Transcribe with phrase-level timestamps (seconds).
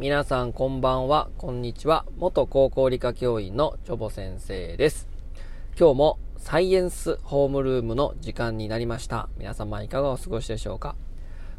[0.00, 2.06] 皆さんこんばんは、こんにちは。
[2.16, 5.10] 元高校理科教員のチョボ先生です。
[5.78, 9.28] 今日もサイエンスホームルームの時間になりました。
[9.36, 10.96] 皆様いかがお過ごしでしょうか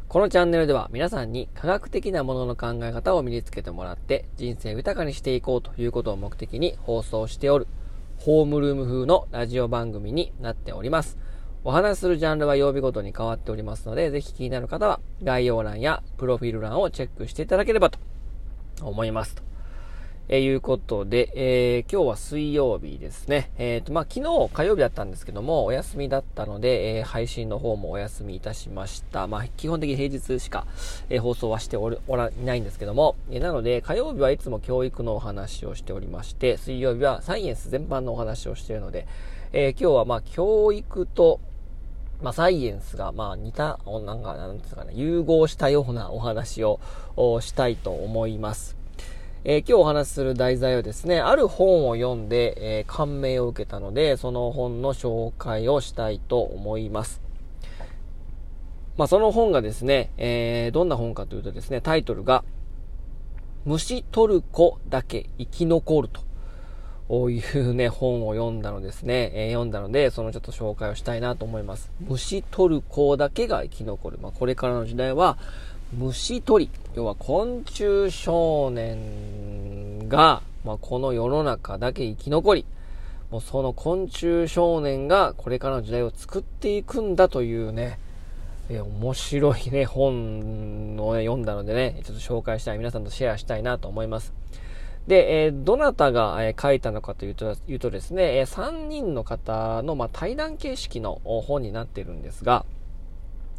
[0.08, 7.68] このチャンネルでは皆さんに科学的なものの考え方を身につけてもらって人生豊かにしていこうということを目的に放送しておる
[8.16, 11.16] ホームルーム風のラジオ番組になっております。
[11.62, 18.00] お話しするジャンルは曜日ごとに変わっておりますので、ぜひ気になる方は概要欄やプロフィール欄をチェックしていただければと
[18.80, 19.42] 思いますと。
[20.28, 23.50] え、いうことで、えー、今日は水曜日ですね。
[23.58, 29.26] えっ、ー、と、まあ、昨日火曜日だったんですけども、お休みだったので、え配信の方もお休みいたしました。
[29.26, 30.66] まあ、基本的に平日しか、
[31.10, 39.06] え放送はしておらいないんですけども、えなので、火曜日はいつも教育のお話をしておりまして、水曜日はサイエンス全般のお話をしているので、
[39.52, 41.40] え今日はま、教育と、
[42.22, 46.78] まあ、サイエンスが、まあ、似た、なんか、なんですかね、融合したようなお話を
[47.40, 48.76] したいと思います。
[49.44, 57.20] えー、今日お話しする題材はですね、ある本を読んで、えー、感銘を受けたので、その本の紹介をしたいと思います。
[58.96, 62.44] まあ、その本がですね、えー、どんな本かというとですね、タイトルが、
[63.64, 66.20] 虫取る子だけ生き残ると。
[67.08, 71.90] こういうね、本を読んだのですね、えー、読んだので、そのちょっと紹介をしたいなと思います。
[72.00, 74.18] 虫取る子だけが生き残る。
[74.22, 75.36] まあ、これからの時代は、
[75.92, 82.64] 虫取り、要は昆虫少年が、まあ、この世の中だけ生き残り、
[83.30, 87.98] もうその昆虫少年がこれからの時代を作っていくんだというね、
[88.70, 94.41] え面白いね、本を、ね、読んだのでね、ちょっと紹介したい、皆さんとシェアしたいなと思います。
[95.06, 102.64] で、えー、どなたが、えー、書いたのかというというとですね、えー、3人の方の、まあ、対談形式の本になっているんですが、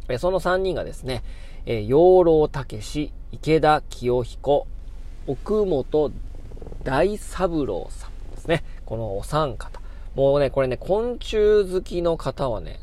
[0.08, 1.22] えー、その3人がですね、
[1.66, 4.66] えー、養老武史、池田清彦、
[5.26, 6.12] 奥本
[6.82, 8.62] 大三郎さんですね。
[8.84, 9.80] このお三方。
[10.14, 11.36] もうね、これね、昆虫
[11.70, 12.78] 好きの方はね、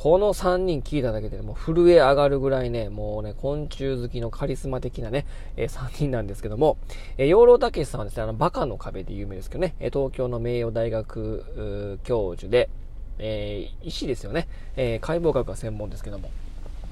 [0.00, 5.26] この3人聞いただけでもう震え上がるぐらいね、もうね、昆虫好きのカリスマ的なね、
[5.56, 6.78] えー、3人なんですけども、
[7.16, 12.70] えー、養老たけしさんはですね、あの、バカの壁で有名ですけどね、え、東京の名誉大学教授で、
[13.18, 16.30] えー、医師ですよね、えー、解剖学が専門ですけども、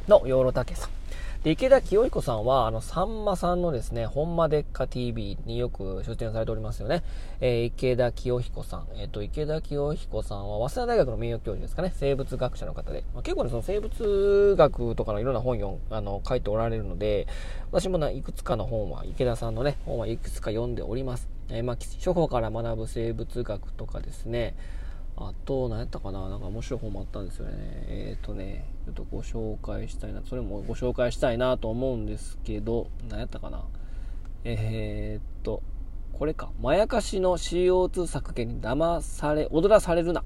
[0.08, 0.90] の養老たけしさん。
[1.46, 7.04] で、池田清彦さんは、あの、さんまさんのですね、ほんまでっか TV によく出演されておりますよね。
[7.40, 8.88] えー、池田清彦さん。
[8.96, 11.92] えっ、ー、と、池田清彦さんは、早稲田大学の名誉教授ですかね。
[11.94, 13.04] 生物学者の方で。
[13.14, 17.28] まあ、結構ね、その生物学とかのいろんな本読あの、書いておられるので、
[17.70, 21.28] 私もないくつかの本は、池田さんのね、本はいくつか読んでおります。
[21.50, 24.56] えー、まあ、初歩から学ぶ生物学とかですね、
[25.16, 27.52] あと、何やったかななんか面白い本もあったんですよね。
[27.86, 30.22] えっ、ー、とね、ちょっとご紹介したいな。
[30.24, 33.64] それもご紹介したいなと思うんですけど、何やったかな
[34.44, 35.60] えー、っと、
[36.12, 36.52] これか。
[36.60, 40.22] まやかしの CO2 削減に騙され、踊らされるな。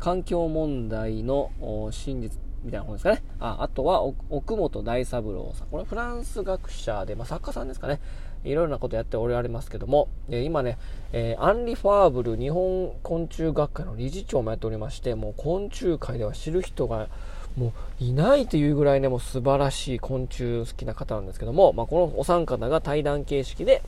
[0.00, 1.52] 環境問題の
[1.92, 3.22] 真実みたいな本ですかね。
[3.38, 5.68] ああとは、奥本大三郎さん。
[5.68, 8.00] これフランス学者で、まあ、作家さんですかね。
[8.42, 10.76] いろいろなことやっておられますけども、え今ね、
[11.12, 17.08] えー、アンリ・ファーブル日本昆虫学会の理事長もやっておりまして、もう昆虫界では知る人が
[17.56, 23.82] もういないというぐらいね、もう素晴らしい昆虫好きな方なんですけども、まあ、このお三方が対談形式で、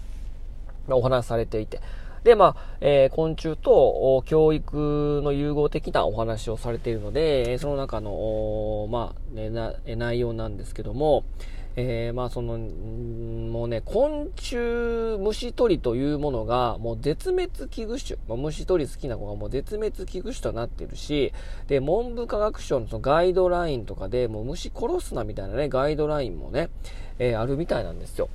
[0.89, 1.81] お話しされていて、
[2.25, 11.25] で、まあ、えー、昆虫と教育の融合的なお話をされているので、その中の、まあ、ね、な内容なんですけども、
[11.77, 14.57] えー、まあその、もうね、昆虫、
[15.19, 21.33] 虫取りというものが、もう絶滅危惧種、まあ、虫取り好きな子がもう絶滅危惧種となってるし、
[21.67, 26.69] で、文部科学省のそのガイドラインとかで、もう虫殺すなみたいなね、ガイドラインもね、
[27.19, 28.29] えー、あるみたいなんですよ。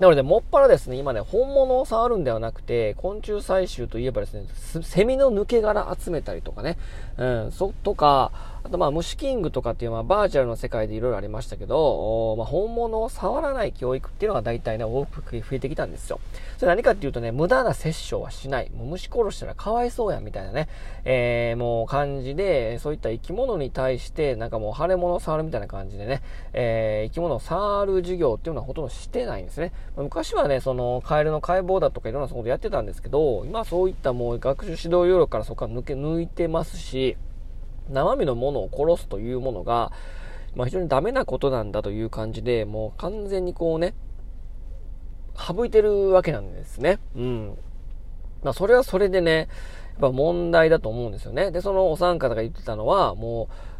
[0.00, 4.46] なので、もっぱらですね、今ね、本物を触るんではなくて、昆虫採集といえばですね、
[4.82, 6.78] セミの抜け殻集めたりとかね、
[7.18, 16.20] うん、そ、とか、あとまあ、虫キングとかっていうまあ、バーチャルの世界でいろいろありましたけど、まあ、本物を触らない教育っていうのが大体ね、多く増えてきたんですよ。
[16.58, 18.70] それ何かっていうとね、無駄な殺生はしない。
[18.70, 20.68] もう虫殺したらかわいそうや、みたいなね、
[21.04, 26.22] えー、もう感じで、そういった生き物に対して、なんかもう腫れ物を触るみたいな感じでね、
[26.52, 29.72] えー、生き物を触る授業っていうのはほとんどしてないんですね。
[29.96, 37.16] 昔はね、その、カエルの解剖だとかいろんなことやってたんですけど、今そういったもう学習指導要領からそこから抜け、抜いてますし、
[37.88, 39.92] 生身のものを殺すというものが、
[40.54, 43.94] まあ、非常にダメなことなんだという感じで、もう完全にこうね、
[45.36, 46.98] 省いてるわけなんですね。
[47.14, 47.58] うん。
[48.42, 49.48] まあ、それはそれでね、
[49.92, 51.50] やっぱ問題だと思うんですよね。
[51.50, 53.70] で、そのお三方が言ってたのは、もう、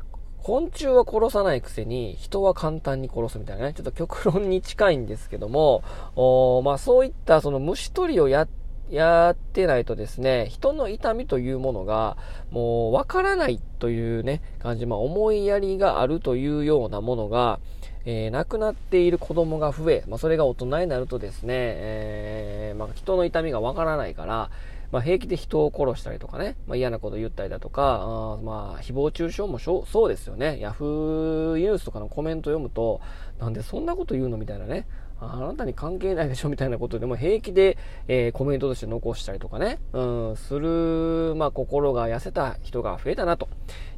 [0.42, 5.82] 昆虫は殺さないくせに人は簡単に殺すみたいなね、ちょっと極論に近いんですけども、
[6.16, 8.48] おまあそういったその虫取りをやっ
[8.90, 12.16] やってないとですね、人の痛みというものが
[12.50, 17.60] もうわからないというね、感じ、まあ思いやりがあるというようなものが、
[18.04, 24.50] えー、亡くなっている子供が増え、まあそれが大人になるとですね、えー、まあ人の痛みがわからないから、
[24.92, 30.58] まあ、平気で人を殺したりとかね、まあ、嫌なこと言ったりだとか、あまあ、誹謗中傷もそうですよね。
[30.58, 33.00] ヤフーニュースとかのコメント読むと、
[33.38, 34.86] なんでそんなこと言うのみたいなね。
[35.20, 37.76] あなたに関係ないでしょみたいなことでも平気で、
[38.08, 43.48] えー、コメントとして残したりとかね、うん、する、まあ、心が痩せた人が増えたなと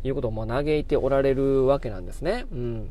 [0.03, 2.47] いうことを、まあ、嘆いておられるわけなんですね。
[2.53, 2.91] うん。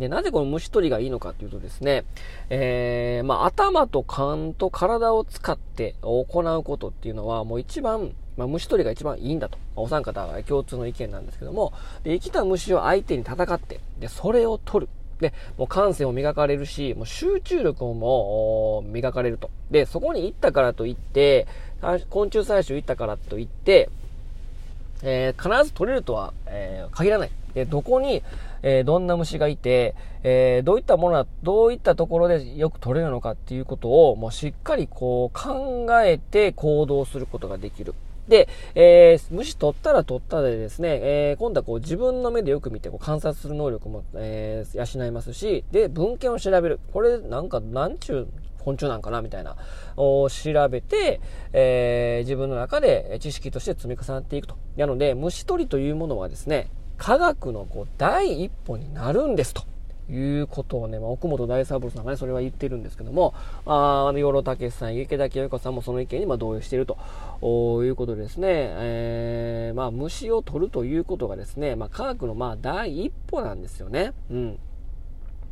[0.00, 2.04] で、なぜこの虫取りがいいのかというとですね、
[2.48, 9.58] えー、まあ、頭と勘と体を使って行うことっていうのは、もう一番、まあ、虫取りが一番いいんだと。
[9.76, 14.92] お三方は共通の意見なんですけども、で、生きた虫を相手に戦って、で、それを取る。
[15.20, 19.50] で、もう感性を磨かれるし、もう集中力も磨かれると。
[19.70, 21.46] で、そこに行ったからといって、
[22.08, 23.90] 昆虫採集行ったからといって、
[25.02, 27.30] えー、必ず取れるとは、えー、限らない。
[27.54, 28.22] で、どこに、
[28.62, 37.94] えー、どんな虫がいて、え、どういったものは、どういったところでよく取れるのかっていうことを、もうしっかりこう考えて行動することができる。
[38.30, 46.78] で、えー、虫取ったら取ったでですね、えー、今度はこう自分の目でよく見てこう観察する能力も、えー、養いますし、で、文献を調べる。
[46.92, 48.28] これなんか、なんちゅう
[48.60, 49.56] 昆虫なんかなみたいな、
[49.96, 51.20] を調べて、
[51.52, 54.54] えー、自分の中で知識として積み重なっていくと。
[54.76, 59.64] なので、虫取りというものはですね、科学のこう第一歩になるんですと。
[60.10, 63.34] いうことをね、まあ、奥本大三郎さんがね、それは言ってるんですけども、
[63.66, 66.96] あ養老武さん、池田清子さんもその意見にま同意していると
[67.84, 74.12] いうことでですね、えー、まあ、虫を取るということがですね、まあ、科学のまあ第一歩なんですよね。
[74.30, 74.58] うん。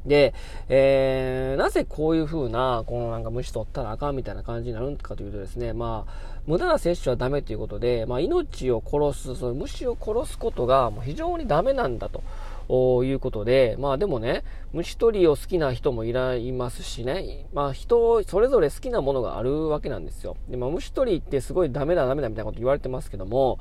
[0.07, 0.33] で、
[0.69, 6.13] えー、なぜこういう風な、このなんか虫取ったらあかんみたいな感じになるのかというとですね、まあ、
[6.47, 12.23] 無駄な摂取はダメということで、まあ、命を殺す、その虫を殺すことがもう非常にダメなんだと。
[12.69, 20.37] いうことで、まあでもね、虫取りを好きな人もいらいますしね、まあ人それぞれ好きなものがあるわけなんですよ。
[20.49, 23.59] で、まあ虫取りってすごいダメだダメだみたいなこと言われてますけども、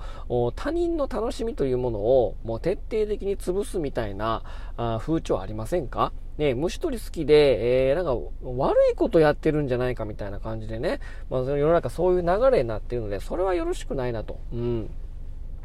[0.56, 4.44] 他人の楽しみというものをもう徹底的に潰すみたいな
[4.76, 6.12] あ風潮ありませんか？
[6.38, 8.14] ね、虫取り好きで、えー、なんか
[8.44, 11.00] 悪いことやってるんじゃないかみたいな感じでね、
[11.32, 14.40] まあ、世の中そういう流れになってるので、それはよろしくないなと。
[14.54, 14.90] うん。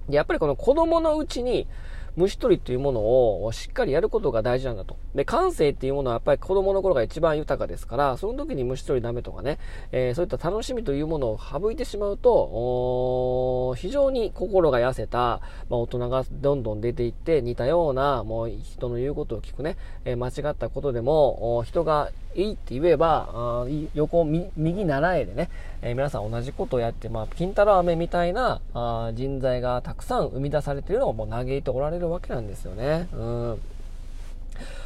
[0.08, 1.68] やっぱりこの子供のうちに、
[2.16, 4.98] 虫取りというものをしっかりやることが大事なんだと。
[5.14, 9.58] で、感性っていうものはやっぱり子供の頃が一番豊かですから、その時に虫取りダメとかね、
[9.92, 25.50] えー、そういった楽しみというものを省いてしまうと、非常に心が痩せた、まあ、大人がどんどん出ていって似たような、もう人の言うことを聞くね、えー、間違ったことでも、人がいいって言えば、あ横右習えでね、
[25.82, 33.08] えー、皆さん同じことをやって、まあ、金太郎飴みたいなあ人材がたくさん生み出されているのをもう嘆いておられるわけなんですよね。
[33.12, 33.58] うん。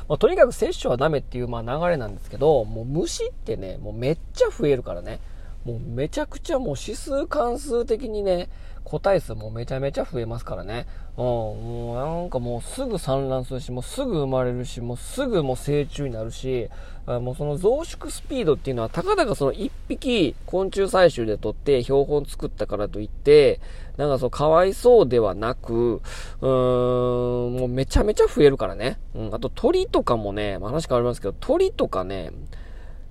[0.09, 5.19] まあ、とにかく摂取はダメっていう、まあ、流れなんですけど、もう虫ってね、もうめっちゃ増えるからね。
[5.67, 8.49] もうめちゃくちゃもう指数関数的にね、
[8.85, 10.87] 個体数もめちゃめちゃ増えますからね。
[11.17, 16.69] うん、もうなんかもうすぐ産卵するし、もうすぐ生まれるし、もうすぐもう成虫になるし、
[17.05, 23.59] もうその増殖スピードっていうのは、たかだかその一匹昆虫採集で取って標本作ったからといって、
[23.97, 26.01] なんかそうかわいそうではなく、
[26.41, 29.01] うーん、もうめちゃめちゃ増えるからね。
[29.17, 32.31] うん、あと鳥とかもね、ま、話変わりますけど、鳥とかね、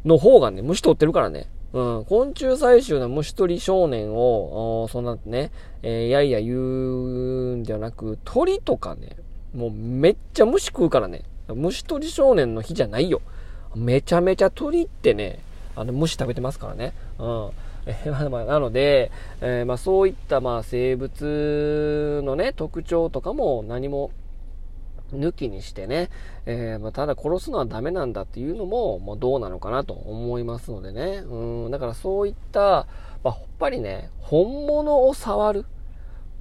[0.06, 1.48] の方がね、虫取ってるからね。
[1.76, 5.52] うん、昆虫採集の虫取り少年を、そんなね、
[5.84, 9.18] えー、やいや言うんじゃなく、鳥とかね、
[9.54, 13.22] もうめっちゃ虫食うからね、虫取り少年の日じゃないよ。
[13.76, 15.40] めちゃめちゃ鳥ってね、
[15.76, 16.94] あの虫食べてますからね。
[17.20, 17.50] うん。
[17.88, 24.12] えー、まあ、なので、えー、まあ、そういったまあ生物のね、特徴とかも何も
[25.14, 26.10] 抜きにしてね、
[26.46, 31.24] えー、まあ、ただ殺すのはダメなんだっていうのも、もうどうなのかなと思いますのでね。
[31.26, 32.88] うん、だからそういった、
[33.24, 35.66] まあ、やっぱりね、本物を触る。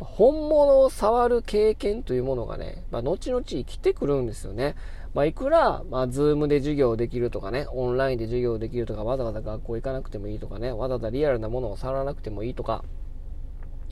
[0.00, 4.74] 本物を触る経験というものがね、まあ、後々生きてくるんですよね。
[5.14, 12.84] まあ、いくら、まあ、ズームで授業できるとかね、オンラインで授業できるとか、わざわざ学校行かなくてもいいとかね、わざわざリアルなものを触らなくてもいいとか、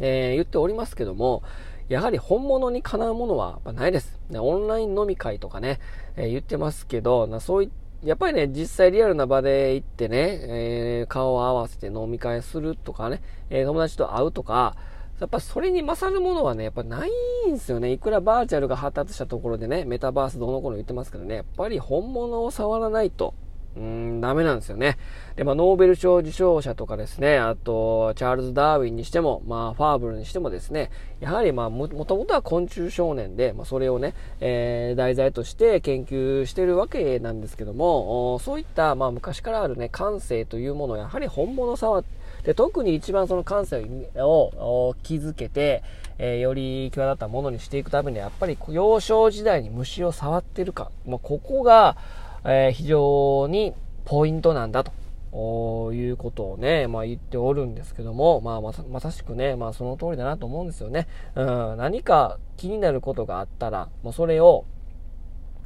[0.01, 1.45] えー、言っておりますけども、
[1.89, 4.19] やはり本物にかなうものはないです。
[4.35, 5.81] オンライン飲み会とかね、
[6.17, 7.71] えー、言ってますけど、なそうい
[8.03, 14.77] やっぱりね、実際リアルな場で行ってね、えー、顔を合わせて飲み会するとかね、えー、友達と会うとか、
[15.21, 17.11] やっぱそれに勝るものはね、やっぱない
[17.49, 17.93] んですよね。
[17.93, 23.35] いくらバーチャルが発達したところでね、メタバースどのこうの言ってますけどね、やっぱり本物を触らないと、
[23.77, 24.99] うん、ダメなんですよね。
[25.37, 43.85] で、まあ、ノーベル賞受賞者とかですね、あと、チャールズ・ダーウィンにしても、まあ、ファーブルにしてもですね、やはり、まあ、もともとは昆虫少年で、まあ、それをね、えー、題材として研究してるわけなんですけども、そういった、まあ、昔からあるね、感性というものを、やはり本物触って、で、特に一番その感性
[44.17, 45.83] を築けて、
[46.19, 51.97] えー、より際立ったものにしていくためには、やっぱり幼少時代に虫を触ってるか、まあ、ここが、
[52.45, 54.93] えー、非常にポイントなんだと。
[55.35, 61.09] いうことをね、まあ言っておるんですけども、まあまさしくね、まあその通りだなと思うんですよね。
[61.35, 64.67] うん、何か気になることがあったら、もうそれを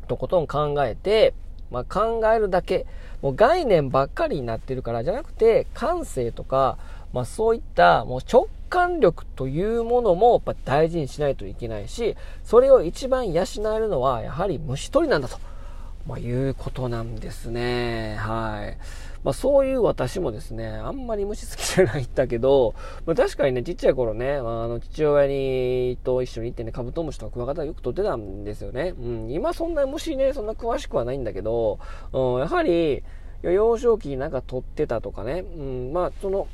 [0.06, 1.34] とことん考えて、
[1.70, 2.86] まあ、考えるだけ、
[3.22, 6.78] もう概念ばっかりになってるから、じゃなくて、感性とか、
[7.12, 15.38] まあ、そういったもう直感力というものもやっぱ大事にしないといけないし、それを一番養えるのは、やはり虫取りなんだと。
[16.06, 18.16] まあ、いうことなんですね。
[18.18, 18.78] はい。
[19.24, 28.94] まあ、そういう私もですね、あんまり虫好きじゃないんだけど、まあ、確かにね、ちっちゃい頃ね、あ、の、父親に、と一緒に行ってね、カブトムシとかクワガタよく取ってたんですよね。
[28.96, 31.80] うん、今そんな虫ね、そんな詳しくはないんだけど、
[32.12, 33.02] うん、やはり、
[33.42, 36.46] 幼少期なんか取ってたとかね、うん、まあ、その、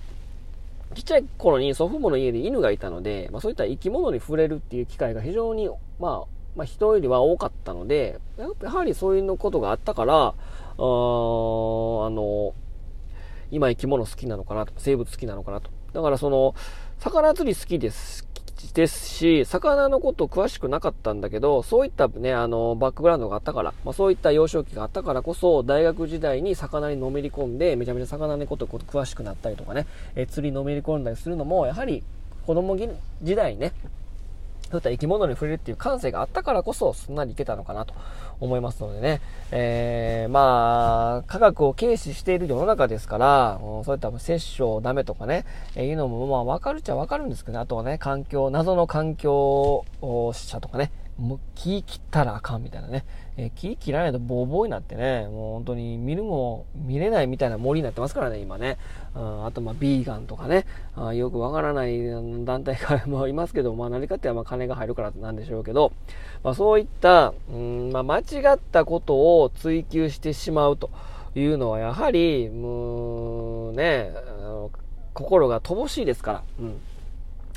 [0.94, 5.68] ちっちゃい頃に祖父母の家で犬がいたので、まあ、そういった生き物に触れるっていう機会が非常に、
[5.98, 8.20] まあ、まあ、人よりは多かったので、
[8.62, 10.34] やはりそういうことがあったから、あ
[10.76, 12.54] の、
[13.50, 15.70] 今生き物好きなのかなと、生物好きなのかなと。
[15.92, 16.54] だからその、
[16.98, 18.26] 魚釣り好きです、
[18.74, 32.02] ですし、魚のこと詳しくなかったんだけど、そういったね、あの、バックグラウンドがあったから、まあ、そういった幼少期があったからこそ、大学時代に魚にのめり込んで、めちゃめちゃ魚のこと詳しくなったりとかね、え釣りのめり込んだりするのも、やはり
[32.46, 32.76] 子供
[33.22, 33.72] 時代ね、
[34.72, 37.92] そういった生き物に触れるっていう感性があったからこそ、すんなりいけたのかなと
[38.40, 39.20] 思いますのでね。
[39.50, 45.44] えー、まあ、科学を軽視している世の中ですから、そういった殺生ダメとかね、
[45.76, 47.62] えー、いうのもまあ分かるっちゃわかるんですけどね。
[47.62, 53.04] あとはね、環境、謎の環境者とかね、もう木切ったらあかんみたいなね。
[53.36, 58.76] えー、木切らないとボーボーになってね、もう本当に見るも見れないみたいな森になってますからね、今ね。
[59.14, 61.98] ああと、まあ、ビーガンとかね、あよくわからない
[62.44, 65.92] 団体が もいますけど、まあ、何かってはまあ金が入るからなんでしょうけど、
[66.42, 68.22] まあ、そういった、うんまあ、間違
[68.54, 70.90] ったことを追求してしまうと
[71.34, 74.12] いうのは、やはり、もうね、
[75.14, 76.80] 心が乏しいですから、うん。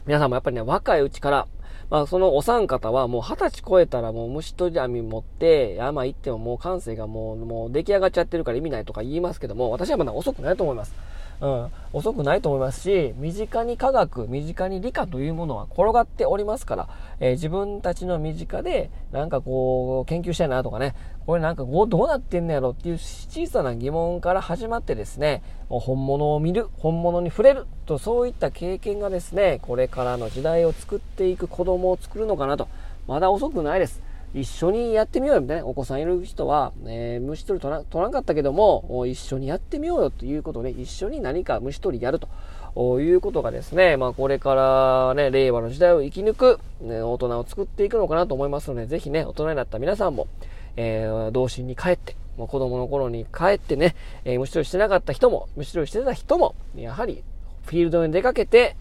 [0.06, 1.48] 皆さんもやっぱりね、若いうちから、
[1.90, 10.94] まあ、そのお三方はもう二十歳超えたらもう虫取り網持って山行ってももう感性がもう、もう出来上がっちゃってるから意味ないとか言いますけども、私はまだ遅くないと思います。
[11.42, 16.90] うん、遅くないと思いますし、身近に科学、身近に理科というものは転がっておりますから、
[17.20, 32.68] えー、自分たちの身近で、なんかこう、研究したいなとかね、これなんかどうなってんのやろっていう小さな疑問から始まってですね、本物を見る、本物に触れると、そういった経験がですね、これからの時代を作っていく子供を作るのかなと。
[33.08, 34.02] まだ遅くないです。
[34.36, 50.28] 一緒にやってみようよみたいな、お子さんいる人は、えー、虫取り取ら取らんかったけども、一緒にやってみようよということで、一緒に何か虫取りやるということがですね、まあこれからね、令和の時代を生き抜く、ね、大人を作っていくのかなと思いますので、ぜひね、大人になった皆さんも、
[50.76, 57.24] えー、童心に帰って、もう子供の頃に帰ってね、えー、虫取りしてなかった人も、虫取りしてた人も、やはり
[57.64, 58.76] フィールドに出かけて、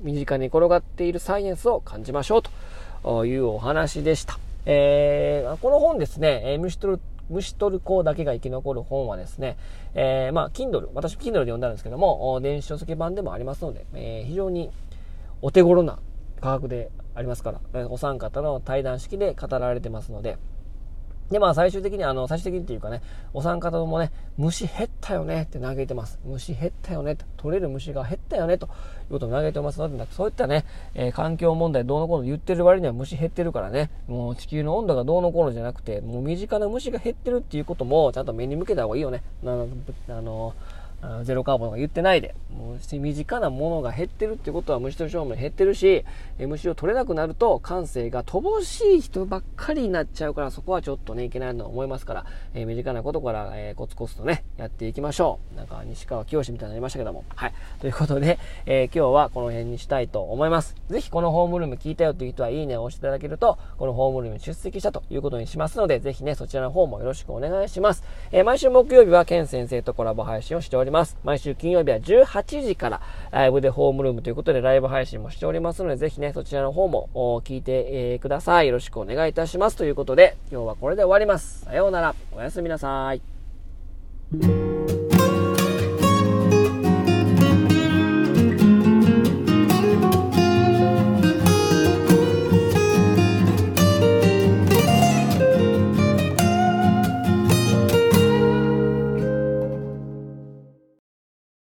[0.00, 2.42] 身近に転がっているサイエンスを感じましょう
[3.02, 4.51] というお話でした。
[4.64, 9.56] えー、この本ですね、え、虫取る、虫取る子だけが生き残る本はですね、
[9.94, 14.70] えー、まあ、Kindle、私 Kindle で読んだんですけども、電子書籍版でもありますので、えー、非常に
[15.40, 15.98] お手頃な
[16.40, 20.38] 価格でありますから、お三方の対談式で語られてますので、
[21.32, 23.02] で、まあ最終的に、あの、最終的にっていうかね、
[23.34, 26.18] お三方ともね、虫減ったよねって嘆いてます。
[26.24, 28.68] 虫減ったよねと、取れる虫が減ったよねとい
[29.10, 39.22] うことを嘆いてますので、そういったね、えー、環境問題どうのこうの言ってる割には虫減ってるからね、もう地球の温度がどうのこうのじゃなくて、もう身近な虫が減ってるっていうことも、ちゃんと目に向けた方がいいよね。
[39.42, 39.68] あの、
[40.08, 40.54] あの
[41.24, 46.04] ゼロカーボンとか言ってないで、もう身近なものが減ってるってことは虫取り証明減ってるし、
[46.38, 55.56] 虫を取れなくなると感性が乏しい人ばっかりになっちゃうから、そこはちょっとね、いけないと思いますから、えー、身近なことから、えー、コツコツとね、やっていきましょう。
[55.56, 57.24] なんか西川清みたいになりましたけども。
[57.34, 57.52] はい。
[57.80, 60.76] ということで、えー、今日はこの辺にしたいと思います。
[60.88, 68.04] ぜひこのホームルーム聞いたよっていう人はいいねを押していただけると、このホームルームに出席したということにしますので、ぜひね、そちらの方もよろしくお願いします。
[68.30, 70.91] え毎週木曜日はケン先生とコラボ配信をしております。
[70.92, 71.16] ます。
[71.24, 73.00] 毎週金曜日は18時から
[73.32, 77.08] ライブでホームルームということでライブ配信もしておりますので、ぜひね、そちらの方も
[77.44, 78.68] 聞いて、え、ください。
[78.68, 79.76] よろしくお願いいたします。
[79.76, 81.64] ということで、今日はこれで終わります。
[81.64, 82.14] さようなら。
[82.36, 84.71] おやすみなさい。